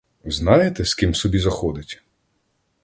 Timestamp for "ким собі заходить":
0.95-2.03